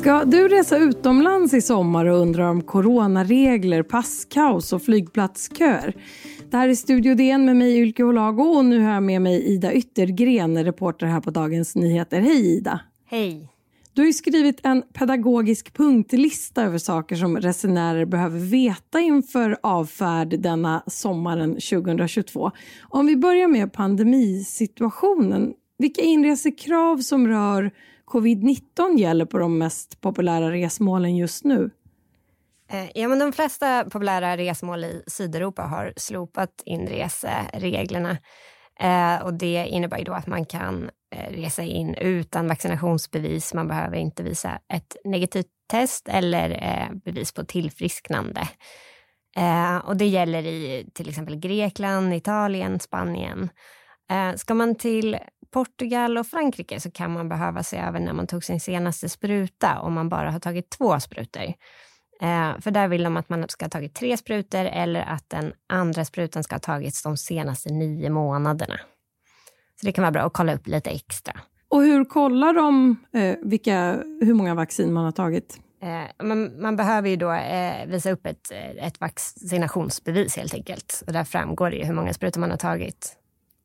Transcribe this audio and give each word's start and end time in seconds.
Ska 0.00 0.24
du 0.24 0.48
resa 0.48 0.78
utomlands 0.78 1.54
i 1.54 1.60
sommar 1.60 2.06
och 2.06 2.18
undrar 2.18 2.48
om 2.48 2.62
coronaregler, 2.62 3.82
passkaos 3.82 4.72
och 4.72 4.82
flygplatsköer? 4.82 5.94
Det 6.50 6.56
här 6.56 6.68
är 6.68 6.74
Studio 6.74 7.14
DN 7.14 7.44
med 7.44 7.56
mig 7.56 7.78
Ylke 7.78 8.02
Holago 8.02 8.42
och 8.42 8.64
nu 8.64 8.80
har 8.80 8.92
jag 8.92 9.02
med 9.02 9.22
mig 9.22 9.54
Ida 9.54 9.72
Yttergren, 9.72 10.64
reporter 10.64 11.06
här 11.06 11.20
på 11.20 11.30
Dagens 11.30 11.76
Nyheter. 11.76 12.20
Hej 12.20 12.56
Ida! 12.56 12.80
Hej! 13.06 13.59
Du 13.92 14.02
har 14.02 14.06
ju 14.06 14.12
skrivit 14.12 14.66
en 14.66 14.82
pedagogisk 14.82 15.76
punktlista 15.76 16.62
över 16.62 16.78
saker 16.78 17.16
som 17.16 17.36
resenärer 17.36 18.04
behöver 18.04 18.38
veta 18.38 19.00
inför 19.00 19.58
avfärd 19.62 20.40
denna 20.40 20.82
sommaren 20.86 21.50
2022. 21.50 22.50
Om 22.88 23.06
vi 23.06 23.16
börjar 23.16 23.48
med 23.48 23.72
pandemisituationen, 23.72 25.54
vilka 25.78 26.02
inresekrav 26.02 26.98
som 26.98 27.28
rör 27.28 27.70
covid-19 28.06 28.98
gäller 28.98 29.24
på 29.24 29.38
de 29.38 29.58
mest 29.58 30.00
populära 30.00 30.52
resmålen 30.52 31.16
just 31.16 31.44
nu? 31.44 31.70
Eh, 32.70 32.90
ja, 32.94 33.08
men 33.08 33.18
de 33.18 33.32
flesta 33.32 33.84
populära 33.84 34.36
resmål 34.36 34.84
i 34.84 35.02
Sydeuropa 35.06 35.62
har 35.62 35.92
slopat 35.96 36.62
inresereglerna. 36.66 38.18
Eh, 38.80 39.24
och 39.24 39.34
det 39.34 39.66
innebär 39.70 39.98
ju 39.98 40.04
då 40.04 40.12
att 40.12 40.26
man 40.26 40.46
kan 40.46 40.90
Eh, 41.12 41.32
resa 41.32 41.62
in 41.62 41.94
utan 41.94 42.48
vaccinationsbevis. 42.48 43.54
Man 43.54 43.68
behöver 43.68 43.96
inte 43.96 44.22
visa 44.22 44.58
ett 44.72 44.96
negativt 45.04 45.46
test 45.70 46.08
eller 46.08 46.50
eh, 46.50 46.96
bevis 47.04 47.32
på 47.32 47.44
tillfrisknande. 47.44 48.48
Eh, 49.36 49.76
och 49.76 49.96
det 49.96 50.06
gäller 50.06 50.46
i 50.46 50.90
till 50.94 51.08
exempel 51.08 51.36
Grekland, 51.36 52.14
Italien, 52.14 52.80
Spanien. 52.80 53.48
Ska 54.36 54.54
man 54.54 54.74
till 54.74 55.18
Portugal 55.52 56.18
och 56.18 56.26
Frankrike 56.26 56.80
så 56.80 56.90
kan 56.90 57.12
man 57.12 57.28
behöva 57.28 57.62
se 57.62 57.76
över 57.76 58.00
när 58.00 58.12
man 58.12 58.26
tog 58.26 58.44
sin 58.44 58.60
senaste 58.60 59.08
spruta 59.08 59.80
om 59.80 59.92
man 59.92 60.08
bara 60.08 60.30
har 60.30 60.40
tagit 60.40 60.70
två 60.70 61.00
sprutor. 61.00 61.54
För 62.60 62.70
där 62.70 62.88
vill 62.88 63.02
de 63.02 63.16
att 63.16 63.28
man 63.28 63.48
ska 63.48 63.64
ha 63.64 63.70
tagit 63.70 63.94
tre 63.94 64.16
sprutor 64.16 64.64
eller 64.64 65.00
att 65.00 65.30
den 65.30 65.52
andra 65.68 66.04
sprutan 66.04 66.44
ska 66.44 66.54
ha 66.54 66.60
tagits 66.60 67.02
de 67.02 67.16
senaste 67.16 67.72
nio 67.72 68.10
månaderna. 68.10 68.80
Så 69.80 69.86
det 69.86 69.92
kan 69.92 70.02
vara 70.02 70.12
bra 70.12 70.22
att 70.22 70.32
kolla 70.32 70.54
upp 70.54 70.66
lite 70.66 70.90
extra. 70.90 71.32
Och 71.68 71.82
hur 71.82 72.04
kollar 72.04 72.54
de 72.54 72.96
eh, 73.12 73.36
vilka, 73.42 74.04
hur 74.20 74.34
många 74.34 74.54
vaccin 74.54 74.92
man 74.92 75.04
har 75.04 75.12
tagit? 75.12 75.60
Eh, 75.82 76.26
man, 76.26 76.62
man, 76.62 76.76
behöver 76.76 77.08
ju 77.08 77.16
då 77.16 77.32
eh, 77.32 77.86
visa 77.86 78.10
upp 78.10 78.26
ett, 78.26 78.52
ett 78.80 79.00
vaccinationsbevis 79.00 80.36
helt 80.36 80.54
enkelt. 80.54 81.02
Och 81.06 81.12
där 81.12 81.24
framgår 81.24 81.70
det 81.70 81.86
hur 81.86 81.94
många 81.94 82.12
sprutor 82.12 82.40
man 82.40 82.50
har 82.50 82.56
tagit. 82.56 83.16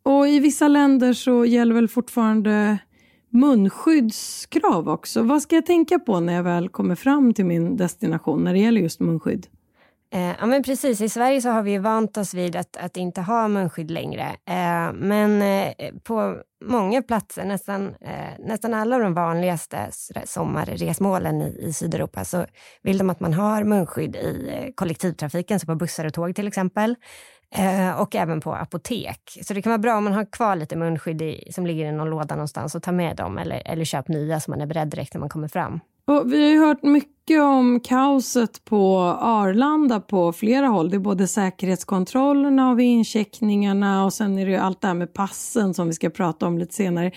Och 0.03 0.27
i 0.27 0.39
vissa 0.39 0.67
länder 0.67 1.13
så 1.13 1.45
gäller 1.45 1.75
väl 1.75 1.87
fortfarande 1.87 2.77
munskyddskrav 3.29 4.89
också. 4.89 5.23
Vad 5.23 5.41
ska 5.41 5.55
jag 5.55 5.65
tänka 5.65 5.99
på 5.99 6.19
när 6.19 6.33
jag 6.33 6.43
väl 6.43 6.69
kommer 6.69 6.95
fram 6.95 7.33
till 7.33 7.45
min 7.45 7.77
destination 7.77 8.43
när 8.43 8.53
det 8.53 8.59
gäller 8.59 8.81
just 8.81 8.99
munskydd? 8.99 9.47
Eh, 10.11 10.35
ja, 10.39 10.45
men 10.45 10.63
precis. 10.63 11.01
I 11.01 11.09
Sverige 11.09 11.41
så 11.41 11.49
har 11.49 11.61
vi 11.61 11.77
vant 11.77 12.17
oss 12.17 12.33
vid 12.33 12.55
att, 12.55 12.77
att 12.77 12.97
inte 12.97 13.21
ha 13.21 13.47
munskydd 13.47 13.91
längre. 13.91 14.23
Eh, 14.45 14.93
men 14.93 15.41
eh, 15.41 15.93
på 16.03 16.37
många 16.65 17.01
platser, 17.01 17.45
nästan, 17.45 17.95
eh, 18.01 18.39
nästan 18.39 18.73
alla 18.73 18.97
de 18.97 19.13
vanligaste 19.13 19.89
sommarresmålen 20.25 21.41
i, 21.41 21.65
i 21.67 21.73
Sydeuropa, 21.73 22.25
så 22.25 22.45
vill 22.81 22.97
de 22.97 23.09
att 23.09 23.19
man 23.19 23.33
har 23.33 23.63
munskydd 23.63 24.15
i 24.15 24.49
eh, 24.53 24.73
kollektivtrafiken, 24.75 25.59
så 25.59 25.65
på 25.65 25.75
bussar 25.75 26.05
och 26.05 26.13
tåg 26.13 26.35
till 26.35 26.47
exempel. 26.47 26.95
Eh, 27.55 28.01
och 28.01 28.15
även 28.15 28.41
på 28.41 28.53
apotek. 28.53 29.39
Så 29.41 29.53
det 29.53 29.61
kan 29.61 29.69
vara 29.69 29.77
bra 29.77 29.97
om 29.97 30.03
man 30.03 30.13
har 30.13 30.31
kvar 30.31 30.55
lite 30.55 30.75
munskydd 30.75 31.21
i, 31.21 31.51
som 31.51 31.65
ligger 31.65 31.85
i 31.85 31.91
någon 31.91 32.09
låda 32.09 32.35
någonstans 32.35 32.75
och 32.75 32.83
ta 32.83 32.91
med 32.91 33.15
dem 33.15 33.37
eller, 33.37 33.61
eller 33.65 33.85
köp 33.85 34.07
nya 34.07 34.39
så 34.39 34.51
man 34.51 34.61
är 34.61 34.65
beredd 34.65 34.87
direkt 34.87 35.13
när 35.13 35.19
man 35.19 35.29
kommer 35.29 35.47
fram. 35.47 35.79
Och 36.07 36.33
vi 36.33 36.43
har 36.43 36.49
ju 36.49 36.59
hört 36.59 36.83
mycket 36.83 37.41
om 37.41 37.79
kaoset 37.79 38.65
på 38.65 38.97
Arlanda 39.19 39.99
på 39.99 40.33
flera 40.33 40.67
håll. 40.67 40.89
Det 40.89 40.97
är 40.97 40.99
både 40.99 41.27
säkerhetskontrollerna 41.27 42.71
och 42.71 42.81
incheckningarna 42.81 44.05
och 44.05 44.13
sen 44.13 44.37
är 44.37 44.45
det 44.45 44.51
ju 44.51 44.57
allt 44.57 44.81
det 44.81 44.87
här 44.87 44.95
med 44.95 45.13
passen 45.13 45.73
som 45.73 45.87
vi 45.87 45.93
ska 45.93 46.09
prata 46.09 46.47
om 46.47 46.57
lite 46.57 46.73
senare. 46.73 47.11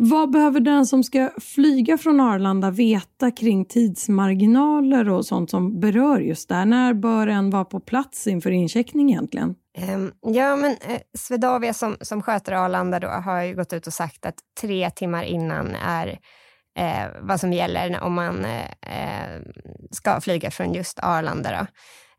Vad 0.00 0.30
behöver 0.30 0.60
den 0.60 0.86
som 0.86 1.04
ska 1.04 1.30
flyga 1.40 1.98
från 1.98 2.20
Arlanda 2.20 2.70
veta 2.70 3.30
kring 3.30 3.64
tidsmarginaler 3.64 5.08
och 5.08 5.26
sånt 5.26 5.50
som 5.50 5.80
berör 5.80 6.20
just 6.20 6.48
där? 6.48 6.64
När 6.64 6.94
bör 6.94 7.26
en 7.26 7.50
vara 7.50 7.64
på 7.64 7.80
plats 7.80 8.26
inför 8.26 8.50
incheckning 8.50 9.10
egentligen? 9.10 9.54
Ehm, 9.78 10.12
ja, 10.20 10.56
men 10.56 10.70
eh, 10.70 11.00
Swedavia 11.18 11.74
som, 11.74 11.96
som 12.00 12.22
sköter 12.22 12.52
Arlanda 12.52 13.00
då, 13.00 13.08
har 13.08 13.42
ju 13.42 13.54
gått 13.54 13.72
ut 13.72 13.86
och 13.86 13.92
sagt 13.92 14.26
att 14.26 14.34
tre 14.60 14.90
timmar 14.90 15.22
innan 15.22 15.74
är 15.74 16.18
eh, 16.78 17.06
vad 17.20 17.40
som 17.40 17.52
gäller 17.52 18.00
om 18.00 18.14
man 18.14 18.44
eh, 18.44 19.40
ska 19.90 20.20
flyga 20.20 20.50
från 20.50 20.74
just 20.74 20.98
Arlanda. 21.02 21.50
Då. 21.50 21.66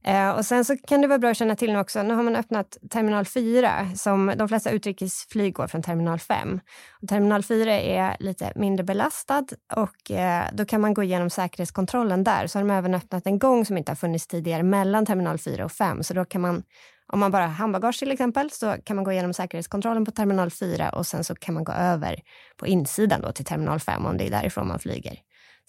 Eh, 0.03 0.29
och 0.29 0.45
sen 0.45 0.65
så 0.65 0.77
kan 0.77 1.01
det 1.01 1.07
vara 1.07 1.19
bra 1.19 1.29
att 1.29 1.37
känna 1.37 1.55
till 1.55 1.73
nu 1.73 1.79
också, 1.79 2.03
nu 2.03 2.13
har 2.13 2.23
man 2.23 2.35
öppnat 2.35 2.77
terminal 2.89 3.25
4 3.25 3.71
som 3.95 4.33
de 4.37 4.47
flesta 4.47 4.69
utrikesflyg 4.69 5.53
går 5.53 5.67
från 5.67 5.81
terminal 5.83 6.19
5. 6.19 6.59
Och 7.01 7.07
terminal 7.07 7.43
4 7.43 7.73
är 7.73 8.17
lite 8.19 8.51
mindre 8.55 8.83
belastad 8.83 9.45
och 9.75 10.11
eh, 10.11 10.45
då 10.53 10.65
kan 10.65 10.81
man 10.81 10.93
gå 10.93 11.03
igenom 11.03 11.29
säkerhetskontrollen 11.29 12.23
där. 12.23 12.47
Så 12.47 12.59
har 12.59 12.65
de 12.65 12.73
även 12.73 12.93
öppnat 12.93 13.25
en 13.25 13.39
gång 13.39 13.65
som 13.65 13.77
inte 13.77 13.91
har 13.91 13.95
funnits 13.95 14.27
tidigare 14.27 14.63
mellan 14.63 15.05
terminal 15.05 15.37
4 15.37 15.65
och 15.65 15.71
5. 15.71 16.03
Så 16.03 16.13
då 16.13 16.25
kan 16.25 16.41
man, 16.41 16.63
om 17.11 17.19
man 17.19 17.31
bara 17.31 17.43
har 17.43 17.53
handbagage 17.53 17.99
till 17.99 18.11
exempel, 18.11 18.51
så 18.51 18.75
kan 18.83 18.95
man 18.95 19.05
gå 19.05 19.11
igenom 19.11 19.33
säkerhetskontrollen 19.33 20.05
på 20.05 20.11
terminal 20.11 20.51
4 20.51 20.89
och 20.89 21.07
sen 21.07 21.23
så 21.23 21.35
kan 21.35 21.53
man 21.53 21.63
gå 21.63 21.71
över 21.71 22.19
på 22.57 22.67
insidan 22.67 23.21
då 23.21 23.31
till 23.31 23.45
terminal 23.45 23.79
5 23.79 24.05
om 24.05 24.17
det 24.17 24.27
är 24.27 24.31
därifrån 24.31 24.67
man 24.67 24.79
flyger. 24.79 25.19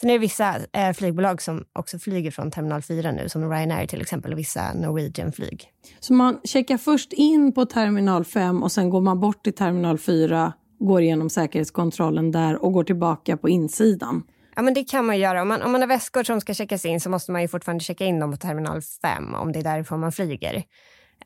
Sen 0.01 0.11
är 0.11 0.15
det 0.15 0.19
vissa 0.19 0.57
eh, 0.73 0.93
flygbolag 0.93 1.43
som 1.43 1.65
också 1.73 1.99
flyger 1.99 2.31
från 2.31 2.51
terminal 2.51 2.83
4 2.83 3.13
nu, 3.13 3.29
som 3.29 3.51
Ryanair 3.51 3.87
till 3.87 4.01
exempel 4.01 4.33
och 4.33 4.39
vissa 4.39 4.75
Norwegian-flyg. 4.75 5.65
Så 6.01 6.13
man 6.13 6.41
checkar 6.45 6.77
först 6.77 7.13
in 7.13 7.53
på 7.53 7.67
terminal 7.67 8.25
5 8.25 8.63
och 8.63 8.73
sen 8.73 8.91
går 8.91 9.01
man 9.01 9.21
bort 9.21 9.45
till 9.45 9.55
terminal 9.55 9.99
4, 9.99 10.53
går 10.79 11.03
igenom 11.03 11.31
säkerhetskontrollen 11.31 12.33
där 12.33 12.65
och 12.65 12.73
går 12.73 12.85
tillbaka 12.85 13.37
på 13.37 13.49
insidan? 13.49 14.23
Ja, 14.57 14.63
men 14.63 14.75
det 14.75 14.85
kan 14.85 15.07
man 15.07 15.19
göra. 15.19 15.43
Om 15.43 15.49
man, 15.49 15.63
om 15.63 15.73
man 15.73 15.81
har 15.81 15.89
väskor 15.89 16.25
som 16.25 16.41
ska 16.41 16.55
checkas 16.55 16.85
in 16.85 17.01
så 17.01 17.11
måste 17.11 17.33
man 17.33 17.43
ju 17.43 17.49
fortfarande 17.49 17.85
checka 17.85 18.05
in 18.05 18.21
dem 18.21 18.31
på 18.31 18.37
terminal 18.37 18.81
5 19.03 19.35
om 19.35 19.53
det 19.53 19.59
är 19.59 19.63
därifrån 19.63 20.01
man 20.01 20.13
flyger. 20.13 20.65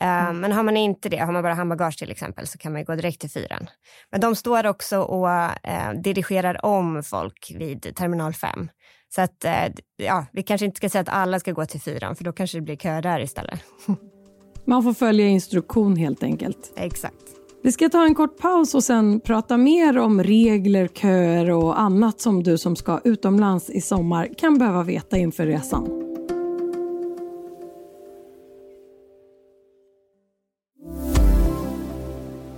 Eh, 0.00 0.24
mm. 0.24 0.40
Men 0.40 0.52
har 0.52 0.62
man 0.62 0.76
inte 0.76 1.08
det, 1.08 1.16
har 1.16 1.32
man 1.32 1.42
bara 1.42 1.54
handbagage 1.54 1.98
till 1.98 2.10
exempel, 2.10 2.46
så 2.46 2.58
kan 2.58 2.72
man 2.72 2.84
gå 2.84 2.94
direkt 2.94 3.20
till 3.20 3.30
fyran. 3.30 3.70
Men 4.10 4.20
de 4.20 4.36
står 4.36 4.66
också 4.66 4.98
och 4.98 5.30
eh, 5.30 5.92
dirigerar 6.04 6.64
om 6.64 7.02
folk 7.02 7.52
vid 7.54 7.96
terminal 7.96 8.32
5. 8.32 8.68
Så 9.14 9.20
att, 9.20 9.44
eh, 9.44 9.52
ja, 9.96 10.26
vi 10.32 10.42
kanske 10.42 10.64
inte 10.64 10.76
ska 10.76 10.88
säga 10.88 11.02
att 11.02 11.08
alla 11.08 11.40
ska 11.40 11.52
gå 11.52 11.66
till 11.66 11.80
fyran, 11.80 12.16
för 12.16 12.24
då 12.24 12.32
kanske 12.32 12.58
det 12.58 12.62
blir 12.62 12.76
kö 12.76 13.00
där 13.00 13.20
istället. 13.20 13.60
Man 14.66 14.82
får 14.82 14.94
följa 14.94 15.26
instruktion 15.26 15.96
helt 15.96 16.22
enkelt. 16.22 16.72
Exakt. 16.76 17.24
Vi 17.62 17.72
ska 17.72 17.88
ta 17.88 18.04
en 18.04 18.14
kort 18.14 18.38
paus 18.38 18.74
och 18.74 18.84
sen 18.84 19.20
prata 19.20 19.56
mer 19.56 19.98
om 19.98 20.22
regler, 20.22 20.88
köer 20.88 21.50
och 21.50 21.80
annat 21.80 22.20
som 22.20 22.42
du 22.42 22.58
som 22.58 22.76
ska 22.76 23.00
utomlands 23.04 23.70
i 23.70 23.80
sommar 23.80 24.28
kan 24.38 24.58
behöva 24.58 24.82
veta 24.82 25.16
inför 25.16 25.46
resan. 25.46 26.03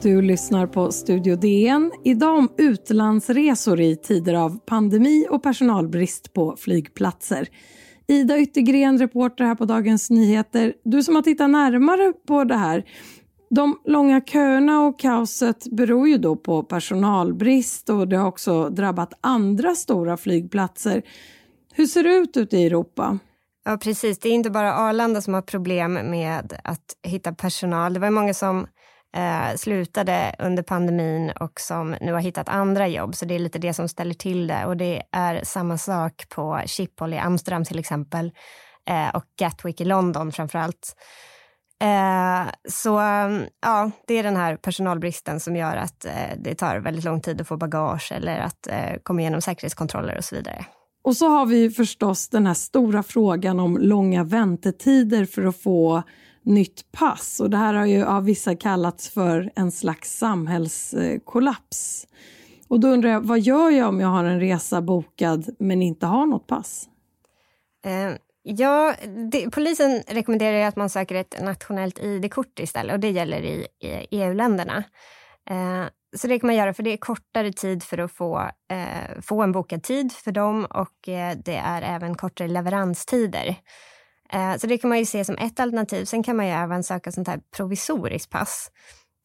Du 0.06 0.22
lyssnar 0.22 0.66
på 0.66 0.92
Studio 0.92 1.36
DN. 1.36 1.92
Idag 2.04 2.38
om 2.38 2.48
utlandsresor 2.58 3.80
i 3.80 3.96
tider 3.96 4.34
av 4.34 4.58
pandemi 4.58 5.26
och 5.30 5.42
personalbrist 5.42 6.32
på 6.32 6.56
flygplatser. 6.56 7.48
Ida 8.08 8.38
Yttergren, 8.38 8.98
reporter 8.98 9.44
här 9.44 9.54
på 9.54 9.64
Dagens 9.64 10.10
Nyheter. 10.10 10.74
Du 10.84 11.02
som 11.02 11.14
har 11.14 11.22
tittat 11.22 11.50
närmare 11.50 12.12
på 12.26 12.44
det 12.44 12.54
här. 12.54 12.84
De 13.50 13.80
långa 13.84 14.20
köerna 14.20 14.80
och 14.80 14.98
kaoset 14.98 15.66
beror 15.70 16.08
ju 16.08 16.18
då 16.18 16.36
på 16.36 16.62
personalbrist 16.62 17.90
och 17.90 18.08
det 18.08 18.16
har 18.16 18.28
också 18.28 18.68
drabbat 18.68 19.12
andra 19.20 19.74
stora 19.74 20.16
flygplatser. 20.16 21.02
Hur 21.74 21.86
ser 21.86 22.02
det 22.02 22.14
ut 22.14 22.36
ute 22.36 22.56
i 22.56 22.66
Europa? 22.66 23.18
Ja, 23.64 23.78
precis. 23.82 24.18
Det 24.18 24.28
är 24.28 24.32
inte 24.32 24.50
bara 24.50 24.74
Arlanda 24.74 25.20
som 25.20 25.34
har 25.34 25.42
problem 25.42 25.92
med 25.92 26.60
att 26.64 26.96
hitta 27.02 27.32
personal. 27.32 27.94
Det 27.94 28.00
var 28.00 28.10
många 28.10 28.34
som 28.34 28.66
eh, 29.16 29.56
slutade 29.56 30.36
under 30.38 30.62
pandemin 30.62 31.30
och 31.30 31.60
som 31.60 31.96
nu 32.00 32.12
har 32.12 32.20
hittat 32.20 32.48
andra 32.48 32.88
jobb. 32.88 33.14
Så 33.14 33.24
det 33.24 33.34
är 33.34 33.38
lite 33.38 33.58
det 33.58 33.74
som 33.74 33.88
ställer 33.88 34.14
till 34.14 34.46
det. 34.46 34.66
Och 34.66 34.76
det 34.76 35.02
är 35.12 35.44
samma 35.44 35.78
sak 35.78 36.28
på 36.28 36.62
Schiphol 36.66 37.14
i 37.14 37.18
Amsterdam 37.18 37.64
till 37.64 37.78
exempel 37.78 38.32
eh, 38.88 39.16
och 39.16 39.24
Gatwick 39.38 39.80
i 39.80 39.84
London 39.84 40.32
framför 40.32 40.58
allt. 40.58 40.96
Eh, 41.82 42.52
så 42.68 42.90
ja, 43.62 43.90
det 44.06 44.14
är 44.14 44.22
den 44.22 44.36
här 44.36 44.56
personalbristen 44.56 45.40
som 45.40 45.56
gör 45.56 45.76
att 45.76 46.04
eh, 46.04 46.12
det 46.38 46.54
tar 46.54 46.76
väldigt 46.76 47.04
lång 47.04 47.20
tid 47.20 47.40
att 47.40 47.48
få 47.48 47.56
bagage 47.56 48.12
eller 48.12 48.38
att 48.38 48.66
eh, 48.66 48.96
komma 49.02 49.20
igenom 49.20 49.40
säkerhetskontroller 49.40 50.16
och 50.16 50.24
så 50.24 50.36
vidare. 50.36 50.64
Och 51.04 51.16
så 51.16 51.28
har 51.28 51.46
vi 51.46 51.70
förstås 51.70 52.28
den 52.28 52.46
här 52.46 52.54
stora 52.54 53.02
frågan 53.02 53.60
om 53.60 53.78
långa 53.78 54.24
väntetider 54.24 55.24
för 55.24 55.44
att 55.44 55.62
få 55.62 56.02
nytt 56.46 56.92
pass. 56.92 57.40
Och 57.40 57.50
det 57.50 57.56
här 57.56 57.74
har 57.74 57.86
ju 57.86 58.04
av 58.04 58.24
vissa 58.24 58.56
kallats 58.56 59.08
för 59.08 59.52
en 59.56 59.72
slags 59.72 60.18
samhällskollaps. 60.18 62.06
Och 62.68 62.80
då 62.80 62.88
undrar 62.88 63.10
jag, 63.10 63.20
vad 63.20 63.40
gör 63.40 63.70
jag 63.70 63.88
om 63.88 64.00
jag 64.00 64.08
har 64.08 64.24
en 64.24 64.40
resa 64.40 64.82
bokad 64.82 65.56
men 65.58 65.82
inte 65.82 66.06
har 66.06 66.26
något 66.26 66.46
pass? 66.46 66.88
Uh, 67.86 68.16
ja, 68.42 68.94
det, 69.30 69.50
polisen 69.50 70.02
rekommenderar 70.08 70.68
att 70.68 70.76
man 70.76 70.90
söker 70.90 71.14
ett 71.14 71.42
nationellt 71.42 71.98
id-kort 71.98 72.58
istället 72.58 72.94
och 72.94 73.00
det 73.00 73.10
gäller 73.10 73.42
i, 73.42 73.66
i 73.80 74.06
EU-länderna. 74.10 74.84
Eh, 75.50 75.86
så 76.16 76.26
det 76.26 76.38
kan 76.38 76.46
man 76.46 76.56
göra 76.56 76.74
för 76.74 76.82
det 76.82 76.92
är 76.92 76.96
kortare 76.96 77.52
tid 77.52 77.82
för 77.82 77.98
att 77.98 78.12
få, 78.12 78.50
eh, 78.70 79.20
få 79.22 79.42
en 79.42 79.52
bokad 79.52 79.82
tid 79.82 80.12
för 80.12 80.32
dem 80.32 80.64
och 80.64 81.08
eh, 81.08 81.36
det 81.44 81.56
är 81.56 81.82
även 81.82 82.14
kortare 82.14 82.48
leveranstider 82.48 83.56
så 84.58 84.66
det 84.66 84.78
kan 84.78 84.88
man 84.88 84.98
ju 84.98 85.04
se 85.04 85.24
som 85.24 85.36
ett 85.38 85.60
alternativ. 85.60 86.04
Sen 86.04 86.22
kan 86.22 86.36
man 86.36 86.46
ju 86.46 86.52
även 86.52 86.82
söka 86.82 87.12
sånt 87.12 87.28
här 87.28 87.40
provisoriskt 87.56 88.30
pass. 88.30 88.70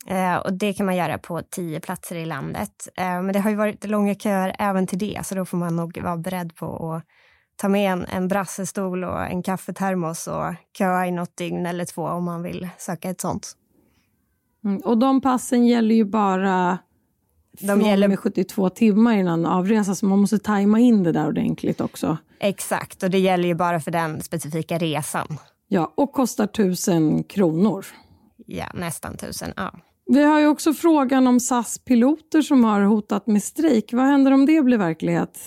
Eh, 0.07 0.35
och 0.35 0.53
det 0.53 0.73
kan 0.73 0.85
man 0.85 0.95
göra 0.95 1.17
på 1.17 1.41
tio 1.49 1.79
platser 1.79 2.15
i 2.15 2.25
landet. 2.25 2.87
Eh, 2.95 3.21
men 3.21 3.33
det 3.33 3.39
har 3.39 3.49
ju 3.49 3.55
varit 3.55 3.85
långa 3.85 4.15
köer 4.15 4.55
även 4.59 4.87
till 4.87 4.99
det, 4.99 5.21
så 5.23 5.35
då 5.35 5.45
får 5.45 5.57
man 5.57 5.75
nog 5.75 6.01
vara 6.01 6.17
beredd 6.17 6.55
på 6.55 6.93
att 6.93 7.03
ta 7.55 7.69
med 7.69 7.91
en, 7.91 8.05
en 8.05 8.27
brassestol 8.27 9.03
och 9.03 9.25
en 9.25 9.43
kaffetermos 9.43 10.27
och 10.27 10.53
köa 10.77 11.07
i 11.07 11.11
något 11.11 11.37
dygn 11.37 11.65
eller 11.65 11.85
två 11.85 12.03
om 12.03 12.23
man 12.23 12.43
vill 12.43 12.69
söka 12.77 13.09
ett 13.09 13.21
sånt. 13.21 13.51
Mm, 14.63 14.77
och 14.77 14.97
de 14.97 15.21
passen 15.21 15.67
gäller 15.67 15.95
ju 15.95 16.05
bara 16.05 16.77
de 17.59 17.81
gäller 17.81 18.07
med 18.07 18.19
72 18.19 18.69
timmar 18.69 19.13
innan 19.13 19.45
avresa, 19.45 19.95
så 19.95 20.05
man 20.05 20.19
måste 20.19 20.39
tajma 20.39 20.79
in 20.79 21.03
det 21.03 21.11
där 21.11 21.27
ordentligt 21.27 21.81
också. 21.81 22.17
Exakt, 22.43 23.03
och 23.03 23.09
det 23.09 23.19
gäller 23.19 23.47
ju 23.47 23.55
bara 23.55 23.79
för 23.79 23.91
den 23.91 24.21
specifika 24.21 24.77
resan. 24.77 25.37
Ja, 25.67 25.93
och 25.97 26.11
kostar 26.11 26.47
tusen 26.47 27.23
kronor. 27.23 27.85
Ja, 28.45 28.65
nästan 28.73 29.17
tusen. 29.17 29.53
Ja. 29.57 29.71
Vi 30.05 30.23
har 30.23 30.39
ju 30.39 30.47
också 30.47 30.73
frågan 30.73 31.27
om 31.27 31.39
SAS-piloter 31.39 32.41
som 32.41 32.63
har 32.63 32.81
hotat 32.81 33.27
med 33.27 33.43
strejk. 33.43 33.93
Vad 33.93 34.05
händer 34.05 34.31
om 34.31 34.45
det 34.45 34.61
blir 34.61 34.77
verklighet? 34.77 35.39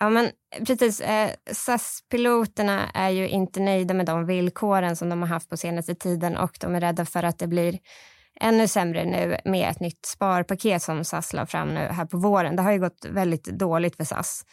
Ja, 0.00 0.10
men 0.10 0.30
precis. 0.66 1.00
Eh, 1.00 1.30
SAS-piloterna 1.52 2.90
är 2.94 3.10
ju 3.10 3.28
inte 3.28 3.60
nöjda 3.60 3.94
med 3.94 4.06
de 4.06 4.26
villkoren 4.26 4.96
som 4.96 5.08
de 5.08 5.22
har 5.22 5.28
haft 5.28 5.48
på 5.48 5.56
senaste 5.56 5.94
tiden 5.94 6.36
och 6.36 6.58
de 6.60 6.74
är 6.74 6.80
rädda 6.80 7.04
för 7.04 7.22
att 7.22 7.38
det 7.38 7.46
blir 7.46 7.78
ännu 8.40 8.68
sämre 8.68 9.04
nu 9.04 9.36
med 9.44 9.70
ett 9.70 9.80
nytt 9.80 10.06
sparpaket 10.06 10.82
som 10.82 11.04
SAS 11.04 11.32
la 11.32 11.46
fram 11.46 11.68
nu 11.68 11.80
här 11.80 12.04
på 12.04 12.18
våren. 12.18 12.56
Det 12.56 12.62
har 12.62 12.72
ju 12.72 12.80
gått 12.80 13.06
väldigt 13.10 13.44
dåligt 13.44 13.96
för 13.96 14.04
SAS 14.04 14.44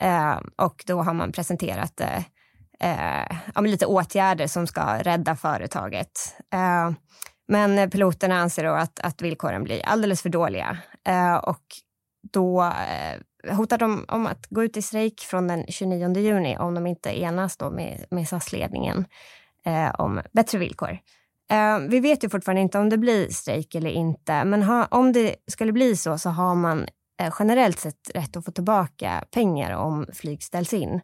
eh, 0.00 0.36
och 0.56 0.84
då 0.86 1.02
har 1.02 1.14
man 1.14 1.32
presenterat 1.32 2.00
eh, 2.00 2.22
eh, 2.80 3.36
ja, 3.54 3.60
lite 3.60 3.86
åtgärder 3.86 4.46
som 4.46 4.66
ska 4.66 4.98
rädda 4.98 5.36
företaget. 5.36 6.36
Eh, 6.52 6.90
men 7.48 7.90
piloterna 7.90 8.38
anser 8.38 8.64
då 8.64 8.72
att, 8.72 9.00
att 9.00 9.22
villkoren 9.22 9.64
blir 9.64 9.86
alldeles 9.86 10.22
för 10.22 10.28
dåliga 10.28 10.78
eh, 11.08 11.36
och 11.36 11.62
då 12.32 12.62
eh, 12.62 13.56
hotar 13.56 13.78
de 13.78 14.04
om 14.08 14.26
att 14.26 14.46
gå 14.46 14.64
ut 14.64 14.76
i 14.76 14.82
strejk 14.82 15.20
från 15.20 15.48
den 15.48 15.64
29 15.68 16.16
juni 16.16 16.56
om 16.56 16.74
de 16.74 16.86
inte 16.86 17.20
enas 17.20 17.56
då 17.56 17.70
med, 17.70 18.04
med 18.10 18.28
SAS-ledningen 18.28 19.04
eh, 19.64 19.90
om 19.98 20.20
bättre 20.32 20.58
villkor. 20.58 20.98
Eh, 21.50 21.78
vi 21.78 22.00
vet 22.00 22.24
ju 22.24 22.28
fortfarande 22.28 22.62
inte 22.62 22.78
om 22.78 22.88
det 22.88 22.98
blir 22.98 23.28
strejk 23.28 23.74
eller 23.74 23.90
inte, 23.90 24.44
men 24.44 24.62
ha, 24.62 24.86
om 24.90 25.12
det 25.12 25.36
skulle 25.46 25.72
bli 25.72 25.96
så 25.96 26.18
så 26.18 26.30
har 26.30 26.54
man 26.54 26.86
Eh, 27.20 27.34
generellt 27.38 27.78
sett 27.78 28.10
rätt 28.14 28.36
att 28.36 28.44
få 28.44 28.50
tillbaka 28.50 29.24
pengar 29.30 29.76
om 29.76 30.06
flyg 30.12 30.42
ställs 30.42 30.72
in. 30.72 31.00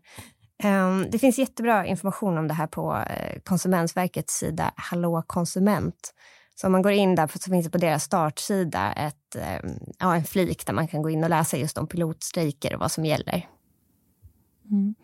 Ehm, 0.63 1.07
det 1.11 1.19
finns 1.19 1.39
jättebra 1.39 1.87
information 1.87 2.39
om 2.39 2.49
det 2.49 2.55
här 2.55 2.67
på 2.67 3.05
eh, 3.11 3.41
Konsumentverkets 3.45 4.35
sida 4.39 4.73
Hallå 4.77 5.23
konsument. 5.27 6.15
Så 6.55 6.67
om 6.67 6.73
man 6.73 6.83
går 6.83 6.93
in 6.93 7.15
där 7.15 7.31
så 7.39 7.51
finns 7.51 7.65
det 7.67 7.71
på 7.71 7.79
deras 7.79 8.05
startsida 8.05 8.93
ett, 8.93 9.37
ehm, 9.37 9.71
ja, 9.99 10.17
en 10.17 10.25
flik 10.25 10.67
där 10.67 10.73
man 10.73 10.89
kan 10.89 11.03
gå 11.03 11.11
in 11.11 11.25
och 11.25 11.31
läsa 11.31 11.57
just 11.57 11.79
om 11.79 11.87
pilotstrejker 11.87 12.75
och 12.75 12.81
vad 12.81 12.93
som 12.93 13.05
gäller. 13.05 13.47
Mm. 14.71 14.95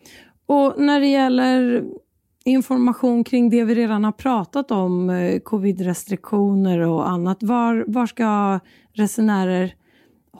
Och 0.45 0.81
när 0.81 0.99
det 0.99 1.07
gäller 1.07 1.83
information 2.45 3.23
kring 3.23 3.49
det 3.49 3.63
vi 3.63 3.75
redan 3.75 4.03
har 4.03 4.11
pratat 4.11 4.71
om, 4.71 5.09
eh, 5.09 5.39
covid-restriktioner 5.39 6.79
och 6.79 7.09
annat, 7.09 7.43
var, 7.43 7.85
var 7.87 8.07
ska 8.07 8.59
resenärer 8.93 9.73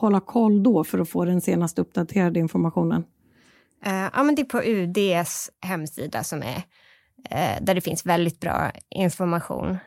hålla 0.00 0.20
koll 0.20 0.62
då 0.62 0.84
för 0.84 0.98
att 0.98 1.08
få 1.08 1.24
den 1.24 1.40
senaste 1.40 1.80
uppdaterade 1.80 2.40
informationen? 2.40 3.04
Uh, 3.86 4.08
ja, 4.14 4.22
men 4.22 4.34
det 4.34 4.42
är 4.42 4.44
på 4.44 4.62
UDs 4.62 5.50
hemsida 5.60 6.24
som 6.24 6.42
är 6.42 6.56
uh, 6.56 7.64
där 7.64 7.74
det 7.74 7.80
finns 7.80 8.06
väldigt 8.06 8.40
bra 8.40 8.70
information. 8.90 9.78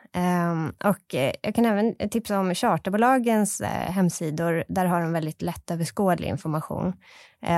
Um, 0.52 0.70
och 0.70 1.14
uh, 1.14 1.32
jag 1.42 1.56
kan 1.56 1.66
även 1.66 2.10
tipsa 2.10 2.40
om 2.40 2.56
charterbolagens 2.56 3.62
hemsidor. 3.66 4.64
Där 4.68 4.86
har 4.86 5.02
de 5.02 5.14
väldigt 5.14 5.42
lättöverskådlig 5.42 6.28
information 6.28 6.94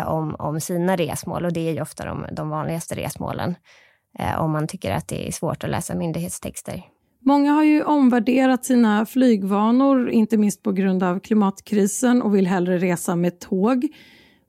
om, 0.06 0.36
om 0.36 0.62
sina 0.62 0.96
resmål 0.96 1.46
och 1.46 1.54
det 1.54 1.70
är 1.70 1.74
ju 1.74 1.82
ofta 1.82 2.06
de, 2.06 2.26
de 2.32 2.50
vanligaste 2.50 2.96
resmålen 2.96 3.56
om 4.38 4.52
man 4.52 4.68
tycker 4.68 4.92
att 4.92 5.08
det 5.08 5.28
är 5.28 5.32
svårt 5.32 5.64
att 5.64 5.70
läsa 5.70 5.96
myndighetstexter. 5.96 6.84
Många 7.28 7.52
har 7.52 7.64
ju 7.64 7.84
omvärderat 7.84 8.66
sina 8.66 9.06
flygvanor, 9.06 10.10
inte 10.10 10.38
minst 10.38 10.64
på 10.64 10.72
grund 10.72 11.04
av 11.04 11.20
klimatkrisen 11.20 12.22
och 12.22 12.36
vill 12.36 12.48
hellre 12.48 12.78
resa 12.78 13.16
med 13.16 13.40
tåg. 13.40 13.88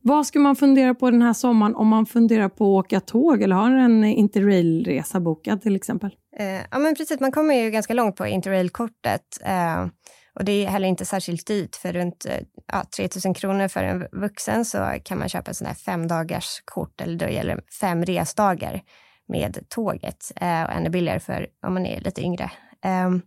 Vad 0.02 0.26
ska 0.26 0.38
man 0.38 0.56
fundera 0.56 0.94
på 0.94 1.10
den 1.10 1.22
här 1.22 1.32
sommaren 1.32 1.74
om 1.74 1.88
man 1.88 2.06
funderar 2.06 2.48
på 2.48 2.78
att 2.78 2.84
åka 2.84 3.00
tåg 3.00 3.42
eller 3.42 3.56
har 3.56 3.70
en 3.70 4.04
interrailresa 4.04 5.20
bokad 5.20 5.62
till 5.62 5.76
exempel? 5.76 6.10
Eh, 6.38 6.60
ja, 6.70 6.78
men 6.78 6.94
precis. 6.94 7.20
Man 7.20 7.32
kommer 7.32 7.54
ju 7.54 7.70
ganska 7.70 7.94
långt 7.94 8.16
på 8.16 8.26
interrailkortet. 8.26 9.38
Eh, 9.44 9.86
och 10.34 10.44
det 10.44 10.64
är 10.64 10.68
heller 10.68 10.88
inte 10.88 11.04
särskilt 11.04 11.46
dyrt. 11.46 11.76
För 11.76 11.92
runt 11.92 12.26
eh, 12.26 12.40
ja, 12.72 12.84
3 12.96 13.08
000 13.24 13.34
kronor 13.34 13.68
för 13.68 13.84
en 13.84 14.06
vuxen 14.12 14.64
så 14.64 14.94
kan 15.04 15.18
man 15.18 15.28
köpa 15.28 15.50
ett 15.50 15.80
fem 15.80 16.08
dagars 16.08 16.62
kort 16.64 17.00
eller 17.00 17.18
då 17.18 17.28
gäller 17.28 17.60
fem 17.80 18.04
resdagar 18.04 18.82
med 19.28 19.68
tåget. 19.68 20.32
Eh, 20.36 20.62
och 20.62 20.72
ännu 20.72 20.90
billigare 20.90 21.20
för 21.20 21.46
om 21.66 21.74
man 21.74 21.86
är 21.86 22.00
lite 22.00 22.22
yngre. 22.22 22.50
Ehm, 22.86 23.22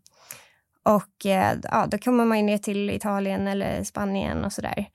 och 0.84 1.26
eh, 1.26 1.58
ja, 1.64 1.88
då 1.92 1.98
kommer 1.98 2.26
man 2.26 2.38
ju 2.38 2.44
ner 2.44 2.58
till 2.58 2.90
Italien 2.90 3.48
eller 3.48 3.84
Spanien 3.84 4.46
och 4.46 4.54
sådär. 4.54 4.86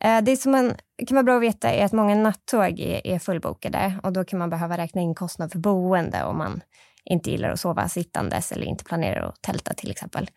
Eh, 0.00 0.22
det 0.22 0.36
som 0.36 0.52
man, 0.52 0.74
kan 1.06 1.14
vara 1.14 1.22
bra 1.22 1.36
att 1.36 1.42
veta 1.42 1.70
är 1.70 1.84
att 1.84 1.92
många 1.92 2.14
nattåg 2.14 2.80
är, 2.80 3.06
är 3.06 3.18
fullbokade 3.18 3.98
och 4.02 4.12
då 4.12 4.24
kan 4.24 4.38
man 4.38 4.50
behöva 4.50 4.78
räkna 4.78 5.00
in 5.00 5.14
kostnad 5.14 5.52
för 5.52 5.58
boende 5.58 6.24
om 6.24 6.38
man 6.38 6.60
inte 7.04 7.30
gillar 7.30 7.50
att 7.50 7.60
sova 7.60 7.88
sittandes 7.88 8.52
eller 8.52 8.66
inte 8.66 8.84
planerar 8.84 9.28
att 9.28 9.42
tälta 9.42 9.74
till 9.74 9.90
exempel. 9.90 10.30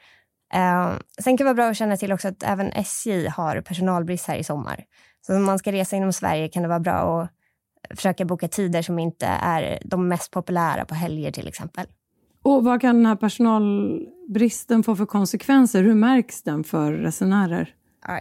Ehm, 0.53 0.91
sen 1.21 1.37
kan 1.37 1.45
det 1.45 1.53
vara 1.53 1.53
bra 1.53 1.69
att 1.69 1.77
känna 1.77 1.97
till 1.97 2.13
också 2.13 2.27
att 2.27 2.43
även 2.43 2.71
SJ 2.71 3.27
har 3.27 3.61
personalbrist 3.61 4.27
här 4.27 4.35
i 4.35 4.43
sommar. 4.43 4.83
Så 5.27 5.35
om 5.35 5.43
man 5.43 5.59
ska 5.59 5.71
resa 5.71 5.95
inom 5.95 6.13
Sverige 6.13 6.47
kan 6.47 6.63
det 6.63 6.69
vara 6.69 6.79
bra 6.79 7.21
att 7.21 7.97
försöka 7.97 8.25
boka 8.25 8.47
tider 8.47 8.81
som 8.81 8.99
inte 8.99 9.25
är 9.27 9.79
de 9.85 10.07
mest 10.07 10.31
populära 10.31 10.85
på 10.85 10.95
helger 10.95 11.31
till 11.31 11.47
exempel. 11.47 11.87
Och 12.47 12.63
vad 12.63 12.81
kan 12.81 12.95
den 12.95 13.05
här 13.05 13.15
personalbristen 13.15 14.83
få 14.83 14.95
för 14.95 15.05
konsekvenser? 15.05 15.83
Hur 15.83 15.95
märks 15.95 16.41
den 16.41 16.63
för 16.63 16.93
resenärer? 16.93 17.73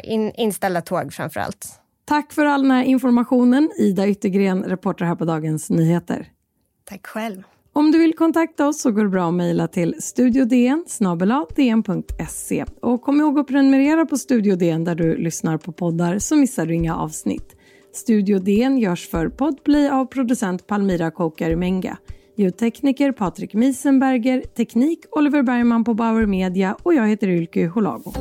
in, 0.04 0.32
inställda 0.34 0.80
tåg 0.80 1.12
framför 1.12 1.40
allt. 1.40 1.80
Tack 2.04 2.32
för 2.32 2.46
all 2.46 2.62
den 2.62 2.70
här 2.70 2.84
informationen, 2.84 3.70
Ida 3.78 4.08
Yttergren, 4.08 4.62
reporter 4.62 5.04
här 5.04 5.14
på 5.14 5.24
Dagens 5.24 5.70
Nyheter. 5.70 6.28
Tack 6.84 7.06
själv. 7.06 7.42
Om 7.72 7.92
du 7.92 7.98
vill 7.98 8.14
kontakta 8.14 8.68
oss 8.68 8.80
så 8.80 8.90
går 8.90 9.02
det 9.02 9.10
bra 9.10 9.28
att 9.28 9.34
mejla 9.34 9.68
till 9.68 9.94
studiodn 9.98 10.84
dn.se. 11.56 12.64
Och 12.82 13.02
kom 13.02 13.20
ihåg 13.20 13.38
att 13.38 13.46
prenumerera 13.46 14.06
på 14.06 14.18
Studio 14.18 14.56
DN 14.56 14.84
där 14.84 14.94
du 14.94 15.16
lyssnar 15.16 15.58
på 15.58 15.72
poddar 15.72 16.18
så 16.18 16.36
missar 16.36 16.66
du 16.66 16.74
inga 16.74 16.96
avsnitt. 16.96 17.56
Studio 17.92 18.38
DN 18.38 18.78
görs 18.78 19.08
för 19.08 19.28
Podplay 19.28 19.88
av 19.88 20.06
producent 20.06 20.66
Palmira 20.66 21.10
Kokari-Menga. 21.10 21.96
Ljudtekniker 22.36 23.12
Patrik 23.12 23.54
Miesenberger, 23.54 24.42
teknik 24.56 25.04
Oliver 25.10 25.42
Bergman 25.42 25.84
på 25.84 25.94
Bauer 25.94 26.26
Media 26.26 26.76
och 26.82 26.94
jag 26.94 27.08
heter 27.08 27.28
Ylke 27.28 27.66
Holago. 27.66 28.12